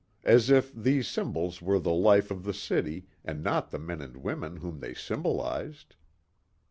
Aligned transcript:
As 0.23 0.49
if 0.49 0.73
these 0.73 1.07
symbols 1.07 1.61
were 1.61 1.77
the 1.77 1.93
life 1.93 2.31
of 2.31 2.43
the 2.43 2.55
city 2.55 3.05
and 3.23 3.43
not 3.43 3.69
the 3.69 3.77
men 3.77 4.01
and 4.01 4.17
women 4.17 4.55
whom 4.57 4.79
they 4.79 4.95
symbolized. 4.95 5.95